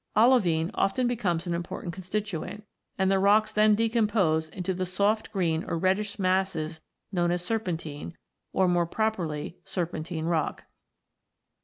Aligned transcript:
Olivine 0.17 0.71
often 0.73 1.05
becomes 1.05 1.45
an 1.45 1.53
important 1.53 1.93
constituent, 1.93 2.63
and 2.97 3.11
the 3.11 3.19
rocks 3.19 3.51
then 3.53 3.75
decompose 3.75 4.49
into 4.49 4.73
the 4.73 4.87
soft 4.87 5.31
green 5.31 5.63
or 5.63 5.77
reddish 5.77 6.17
masses 6.17 6.79
known 7.11 7.29
as 7.29 7.45
serpentine 7.45 8.17
or, 8.51 8.67
more 8.67 8.87
properly, 8.87 9.59
serpentine 9.63 10.25
rock. 10.25 10.63